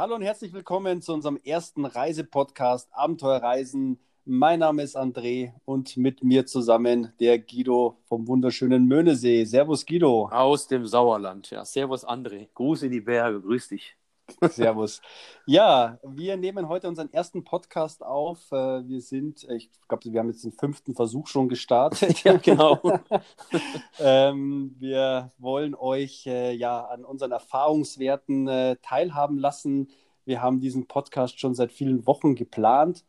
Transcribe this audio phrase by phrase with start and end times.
[0.00, 3.98] Hallo und herzlich willkommen zu unserem ersten Reisepodcast Abenteuerreisen.
[4.24, 9.44] Mein Name ist André und mit mir zusammen der Guido vom wunderschönen Möhnesee.
[9.44, 10.28] Servus Guido.
[10.30, 11.64] Aus dem Sauerland, ja.
[11.64, 12.46] Servus André.
[12.54, 13.96] Gruß in die Berge, grüß dich.
[14.50, 15.00] Servus.
[15.46, 18.52] Ja, wir nehmen heute unseren ersten Podcast auf.
[18.52, 22.22] Äh, wir sind, ich glaube, wir haben jetzt den fünften Versuch schon gestartet.
[22.24, 22.80] ja, genau.
[23.98, 29.88] ähm, wir wollen euch äh, ja an unseren Erfahrungswerten äh, teilhaben lassen.
[30.24, 33.04] Wir haben diesen Podcast schon seit vielen Wochen geplant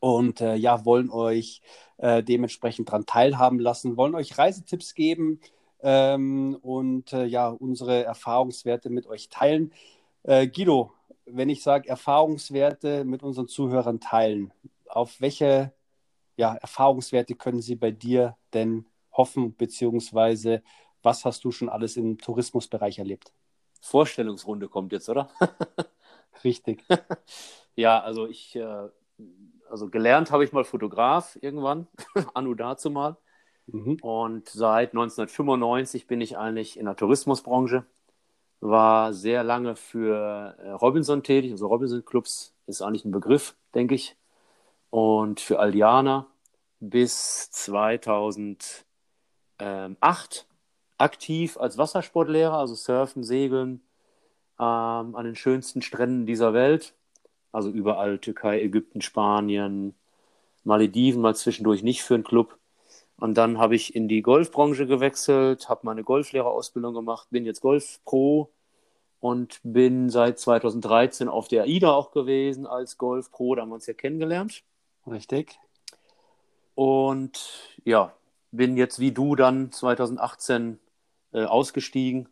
[0.00, 1.60] und äh, ja, wollen euch
[1.98, 5.40] äh, dementsprechend daran teilhaben lassen, wollen euch Reisetipps geben
[5.82, 9.72] ähm, und äh, ja, unsere Erfahrungswerte mit euch teilen.
[10.22, 10.92] Äh, Guido,
[11.26, 14.52] wenn ich sage Erfahrungswerte mit unseren Zuhörern teilen,
[14.86, 15.72] auf welche
[16.36, 20.62] ja, Erfahrungswerte können sie bei dir denn hoffen, beziehungsweise
[21.02, 23.32] was hast du schon alles im Tourismusbereich erlebt?
[23.80, 25.30] Vorstellungsrunde kommt jetzt, oder?
[26.44, 26.84] Richtig.
[27.74, 28.88] ja, also ich, äh,
[29.70, 31.86] also gelernt habe ich mal Fotograf irgendwann,
[32.34, 33.16] anno dazu mal.
[33.66, 33.98] Mhm.
[34.02, 37.86] Und seit 1995 bin ich eigentlich in der Tourismusbranche
[38.60, 43.94] war sehr lange für äh, Robinson tätig, also Robinson Clubs ist eigentlich ein Begriff, denke
[43.94, 44.16] ich.
[44.90, 46.26] Und für Aldiana
[46.80, 48.84] bis 2008
[50.98, 53.82] aktiv als Wassersportlehrer, also Surfen, Segeln
[54.58, 56.94] ähm, an den schönsten Stränden dieser Welt.
[57.52, 59.94] Also überall Türkei, Ägypten, Spanien,
[60.64, 62.59] Malediven mal zwischendurch nicht für einen Club.
[63.20, 68.50] Und dann habe ich in die Golfbranche gewechselt, habe meine Golflehrerausbildung gemacht, bin jetzt Golfpro
[69.20, 73.54] und bin seit 2013 auf der AIDA auch gewesen als Golfpro.
[73.54, 74.62] Da haben wir uns ja kennengelernt.
[75.06, 75.58] Richtig.
[76.74, 78.14] Und ja,
[78.52, 80.78] bin jetzt wie du dann 2018
[81.32, 82.26] äh, ausgestiegen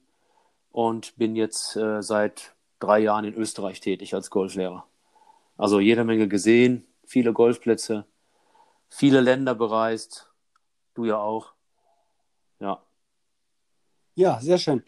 [0.72, 4.86] und bin jetzt äh, seit drei Jahren in Österreich tätig als Golflehrer.
[5.58, 8.06] Also jede Menge gesehen, viele Golfplätze,
[8.88, 10.27] viele Länder bereist,
[10.98, 11.52] Du ja auch.
[12.58, 12.82] Ja.
[14.16, 14.82] Ja, sehr schön.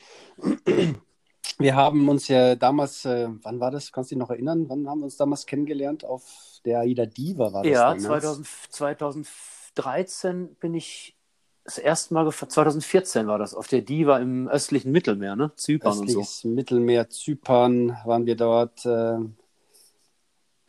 [1.57, 3.93] Wir haben uns ja damals, äh, wann war das?
[3.93, 4.69] Kannst du dich noch erinnern?
[4.69, 6.05] Wann haben wir uns damals kennengelernt?
[6.05, 6.25] Auf
[6.65, 11.17] der Aida Diva war das Ja, 2000, 2013 bin ich
[11.63, 15.53] das erste Mal, 2014 war das, auf der Diva im östlichen Mittelmeer, ne?
[15.55, 16.55] Zypern Östliches und so.
[16.57, 18.85] Mittelmeer, Zypern waren wir dort.
[18.85, 19.19] Äh,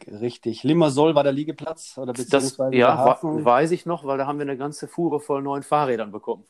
[0.07, 0.63] Richtig.
[0.63, 3.43] Limassol war der Liegeplatz oder beziehungsweise das, ja, Hafen.
[3.43, 6.45] weiß ich noch, weil da haben wir eine ganze Fuhre voll neuen Fahrrädern bekommen.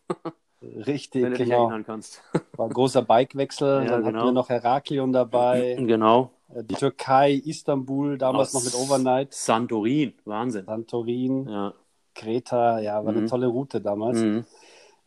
[0.62, 1.50] Richtig, Wenn du genau.
[1.50, 2.22] dich erinnern kannst.
[2.56, 3.84] War ein großer Bikewechsel.
[3.84, 4.20] Ja, dann genau.
[4.20, 5.78] hatten wir noch Heraklion dabei.
[5.92, 6.32] Genau.
[6.54, 9.34] Äh, die Türkei, Istanbul, damals Aus noch mit Overnight.
[9.34, 10.66] Santorin, Wahnsinn.
[10.66, 11.74] Santorin, ja.
[12.14, 13.20] Kreta, ja, war mhm.
[13.20, 14.20] eine tolle Route damals.
[14.20, 14.46] Mhm.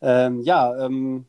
[0.01, 1.27] Ähm, ja, ähm,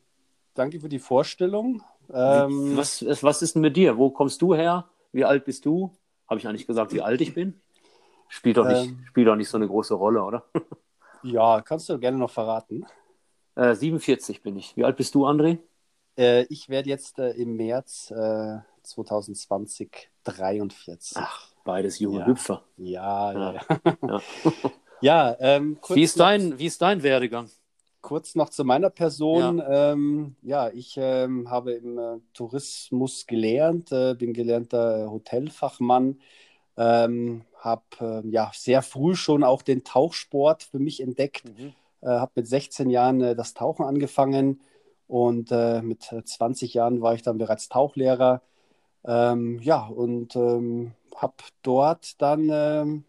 [0.55, 1.83] danke für die Vorstellung.
[2.11, 3.97] Ähm, was, was ist denn mit dir?
[3.97, 4.85] Wo kommst du her?
[5.11, 5.91] Wie alt bist du?
[6.29, 7.61] Habe ich eigentlich gesagt, wie alt ich bin?
[8.27, 10.45] Spielt doch nicht, ähm, spielt doch nicht so eine große Rolle, oder?
[11.23, 12.85] ja, kannst du gerne noch verraten.
[13.55, 14.75] Äh, 47 bin ich.
[14.75, 15.59] Wie alt bist du, André?
[16.17, 18.13] Äh, ich werde jetzt äh, im März
[18.83, 21.17] 2020 43.
[21.17, 22.25] Ach, beides junge ja.
[22.25, 22.63] Hüpfer.
[22.77, 23.61] Ja, ja, ja.
[24.01, 24.21] ja.
[25.01, 27.49] ja ähm, wie, ist dein, wie ist dein Werdegang?
[28.05, 29.57] Kurz noch zu meiner Person.
[29.57, 36.19] Ja, ähm, ja ich ähm, habe im äh, Tourismus gelernt, äh, bin gelernter Hotelfachmann,
[36.77, 41.73] ähm, habe äh, ja sehr früh schon auch den Tauchsport für mich entdeckt, mhm.
[42.01, 44.61] Äh, habe mit 16 Jahren äh, das Tauchen angefangen
[45.07, 48.43] und äh, mit 20 Jahren war ich dann bereits Tauchlehrer.
[49.03, 51.33] Ähm, ja, und ähm, habe
[51.63, 53.03] dort dann ähm,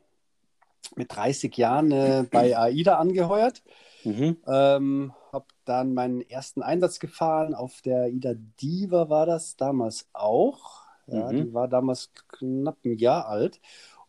[0.95, 1.91] mit 30 Jahren
[2.31, 3.63] bei AIDA angeheuert
[4.06, 4.37] Mhm.
[4.47, 7.55] Ähm, habe dann meinen ersten Einsatz gefahren.
[7.55, 10.83] Auf der Ida Diva war das damals auch.
[11.09, 11.37] Ja, mhm.
[11.37, 13.61] Die war damals knapp ein Jahr alt.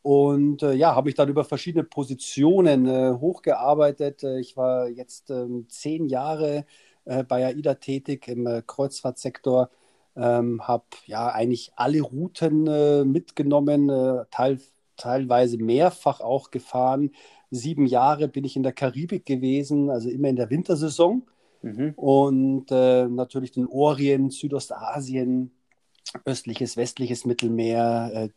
[0.03, 4.23] Und äh, ja, habe mich dann über verschiedene Positionen äh, hochgearbeitet.
[4.23, 6.65] Äh, ich war jetzt ähm, zehn Jahre
[7.05, 9.69] äh, bei AIDA tätig im äh, Kreuzfahrtsektor.
[10.15, 13.91] Ähm, habe ja eigentlich alle Routen äh, mitgenommen,
[14.31, 14.59] teil,
[14.95, 17.11] teilweise mehrfach auch gefahren
[17.51, 21.23] sieben Jahre bin ich in der Karibik gewesen, also immer in der Wintersaison.
[21.61, 21.93] Mhm.
[21.95, 25.51] Und äh, natürlich den Orient, Südostasien,
[26.25, 28.29] östliches, westliches Mittelmeer, äh,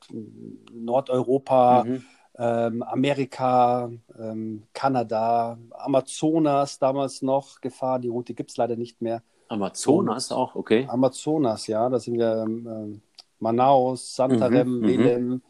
[0.73, 2.03] Nordeuropa, mhm.
[2.39, 8.03] ähm, Amerika, ähm, Kanada, Amazonas damals noch gefahren.
[8.03, 9.23] Die Route gibt es leider nicht mehr.
[9.49, 10.87] Amazonas Und, auch, okay.
[10.89, 13.03] Amazonas, ja, da sind wir ähm,
[13.39, 14.87] Manaus, Santarem, mhm.
[14.87, 15.43] Mhm.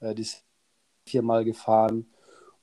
[0.00, 0.26] äh, die
[1.06, 2.06] viermal gefahren.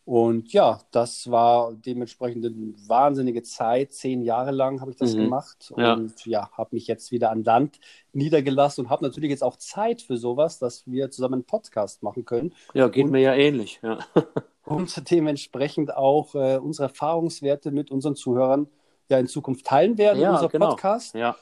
[0.04, 3.94] Und ja, das war dementsprechend eine wahnsinnige Zeit.
[3.94, 5.24] Zehn Jahre lang habe ich das mhm.
[5.24, 5.94] gemacht ja.
[5.94, 7.80] und ja, habe mich jetzt wieder an Land
[8.12, 12.26] niedergelassen und habe natürlich jetzt auch Zeit für sowas, dass wir zusammen einen Podcast machen
[12.26, 12.54] können.
[12.74, 13.80] Ja, geht und, mir ja ähnlich.
[13.84, 14.00] Ja.
[14.66, 18.68] und dementsprechend auch äh, unsere Erfahrungswerte mit unseren Zuhörern
[19.12, 20.22] ja in Zukunft teilen werden.
[20.22, 20.70] Ja, Unser genau.
[20.70, 21.36] Podcast ja.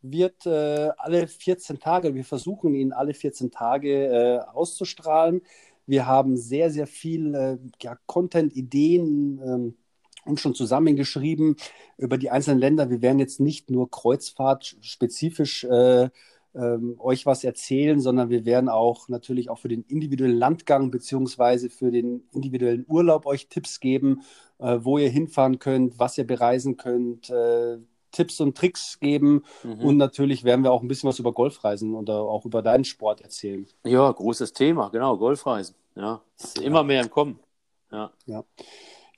[0.00, 5.42] wird äh, alle 14 Tage, wir versuchen ihn alle 14 Tage äh, auszustrahlen.
[5.86, 9.76] Wir haben sehr, sehr viel äh, ja, Content, Ideen ähm,
[10.24, 11.56] und schon zusammengeschrieben
[11.96, 12.90] über die einzelnen Länder.
[12.90, 16.10] Wir werden jetzt nicht nur Kreuzfahrt spezifisch äh,
[16.56, 21.70] ähm, euch was erzählen, sondern wir werden auch natürlich auch für den individuellen Landgang beziehungsweise
[21.70, 24.22] für den individuellen Urlaub euch Tipps geben,
[24.58, 27.78] äh, wo ihr hinfahren könnt, was ihr bereisen könnt, äh,
[28.16, 29.44] Tipps und Tricks geben.
[29.62, 29.80] Mhm.
[29.80, 33.20] Und natürlich werden wir auch ein bisschen was über Golfreisen oder auch über deinen Sport
[33.20, 33.66] erzählen.
[33.84, 35.76] Ja, großes Thema, genau, Golfreisen.
[35.94, 37.38] Ja, ist immer mehr im Kommen.
[37.92, 38.10] Ja.
[38.24, 38.44] ja.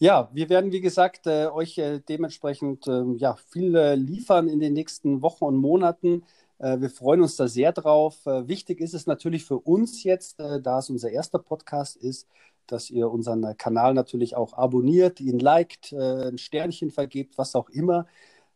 [0.00, 4.60] Ja, wir werden, wie gesagt, äh, euch äh, dementsprechend äh, ja, viel äh, liefern in
[4.60, 6.22] den nächsten Wochen und Monaten.
[6.58, 8.24] Äh, wir freuen uns da sehr drauf.
[8.26, 12.28] Äh, wichtig ist es natürlich für uns jetzt, da es unser erster Podcast ist,
[12.68, 18.06] dass ihr unseren Kanal natürlich auch abonniert, ihn liked, ein Sternchen vergebt, was auch immer.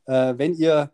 [0.07, 0.91] Äh, wenn ihr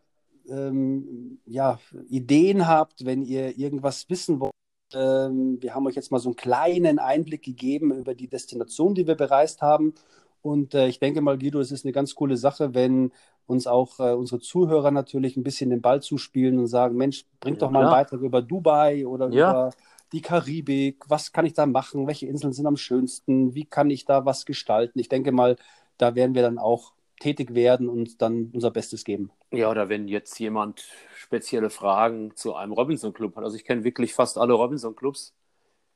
[0.49, 1.79] ähm, ja,
[2.09, 4.53] Ideen habt, wenn ihr irgendwas wissen wollt,
[4.95, 9.07] ähm, wir haben euch jetzt mal so einen kleinen Einblick gegeben über die Destination, die
[9.07, 9.95] wir bereist haben.
[10.41, 13.13] Und äh, ich denke mal, Guido, es ist eine ganz coole Sache, wenn
[13.47, 17.61] uns auch äh, unsere Zuhörer natürlich ein bisschen den Ball zuspielen und sagen, Mensch, bringt
[17.61, 17.95] ja, doch mal klar.
[17.95, 19.51] einen Beitrag über Dubai oder ja.
[19.51, 19.71] über
[20.13, 21.05] die Karibik.
[21.09, 22.07] Was kann ich da machen?
[22.07, 23.55] Welche Inseln sind am schönsten?
[23.55, 24.99] Wie kann ich da was gestalten?
[24.99, 25.57] Ich denke mal,
[25.97, 29.31] da werden wir dann auch tätig werden und dann unser Bestes geben.
[29.51, 30.87] Ja, oder wenn jetzt jemand
[31.17, 33.45] spezielle Fragen zu einem Robinson-Club hat.
[33.45, 35.35] Also ich kenne wirklich fast alle Robinson-Clubs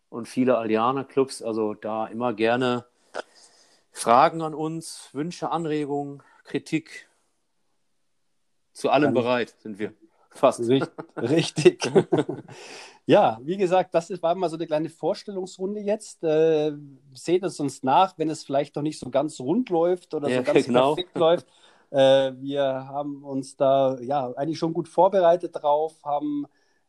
[0.08, 1.42] und viele Allianer-Clubs.
[1.42, 2.86] Also da immer gerne
[3.92, 7.08] Fragen an uns, Wünsche, Anregungen, Kritik.
[8.72, 9.92] Zu allem dann, bereit sind wir.
[10.34, 10.60] Fast.
[11.16, 11.90] Richtig.
[13.06, 16.24] ja, wie gesagt, das war mal so eine kleine Vorstellungsrunde jetzt.
[16.24, 16.72] Äh,
[17.14, 20.38] seht es uns nach, wenn es vielleicht noch nicht so ganz rund läuft oder ja,
[20.38, 20.94] so ganz genau.
[20.94, 21.46] perfekt läuft.
[21.90, 26.46] Äh, wir haben uns da ja eigentlich schon gut vorbereitet drauf, haben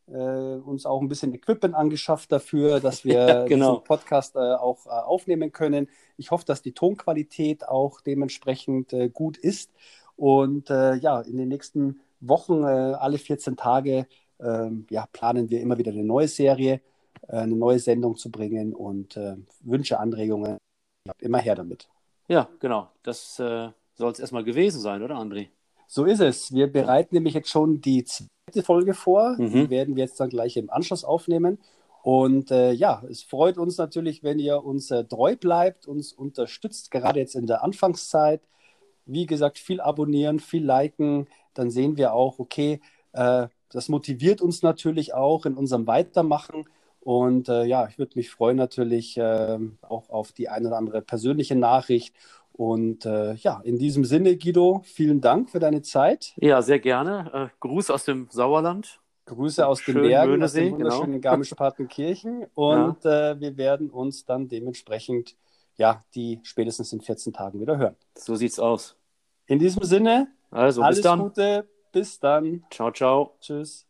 [0.08, 0.14] äh,
[0.58, 3.72] uns auch ein bisschen Equipment angeschafft dafür, dass wir ja, genau.
[3.72, 5.90] diesen Podcast äh, auch äh, aufnehmen können.
[6.18, 9.72] Ich hoffe, dass die Tonqualität auch dementsprechend äh, gut ist.
[10.16, 14.08] Und ja, in den nächsten Wochen, äh, alle 14 Tage,
[14.40, 16.82] ähm, ja, planen wir immer wieder eine neue Serie,
[17.28, 20.58] äh, eine neue Sendung zu bringen und äh, Wünsche, Anregungen,
[21.20, 21.88] immer her damit.
[22.28, 22.90] Ja, genau.
[23.04, 25.50] Das soll es erstmal gewesen sein, oder André?
[25.88, 26.54] So ist es.
[26.54, 29.36] Wir bereiten nämlich jetzt schon die zweite Folge vor.
[29.38, 29.52] Mhm.
[29.52, 31.60] Die werden wir jetzt dann gleich im Anschluss aufnehmen.
[32.02, 36.92] Und äh, ja, es freut uns natürlich, wenn ihr uns äh, treu bleibt, uns unterstützt,
[36.92, 38.42] gerade jetzt in der Anfangszeit.
[39.06, 42.82] Wie gesagt, viel abonnieren, viel liken, dann sehen wir auch, okay,
[43.14, 46.66] äh, das motiviert uns natürlich auch in unserem Weitermachen.
[47.00, 51.02] Und äh, ja, ich würde mich freuen natürlich äh, auch auf die eine oder andere
[51.02, 52.16] persönliche Nachricht.
[52.54, 56.34] Und äh, ja, in diesem Sinne, Guido, vielen Dank für deine Zeit.
[56.38, 57.32] Ja, sehr gerne.
[57.34, 59.02] Äh, Gruß aus dem Sauerland.
[59.26, 61.22] Grüße aus den Bergen, Möhnesee, aus dem wunderschönen genau.
[61.22, 62.46] Garmisch-Partenkirchen.
[62.54, 63.32] Und ja.
[63.32, 65.36] äh, wir werden uns dann dementsprechend,
[65.78, 67.96] ja, die spätestens in 14 Tagen wieder hören.
[68.16, 68.96] So sieht's aus.
[69.48, 71.20] In diesem Sinne, also, alles bis dann.
[71.20, 72.64] Gute, bis dann.
[72.70, 73.38] Ciao, ciao.
[73.42, 73.88] Tschüss.